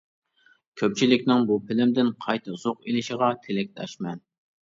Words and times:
كۆپچىلىكنىڭ 0.81 1.43
بۇ 1.49 1.57
فىلىمدىن 1.67 2.09
قايتا 2.25 2.57
زوق 2.63 2.81
ئېلىشىغا 2.87 3.31
تىلەكداشمەن. 3.45 4.27